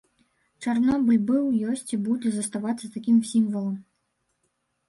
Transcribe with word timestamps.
Чарнобыль 0.65 1.19
быў, 1.29 1.45
ёсць 1.71 1.87
і 1.97 1.99
будзе 2.07 2.29
заставацца 2.39 2.91
такім 2.97 3.21
сімвалам. 3.33 3.77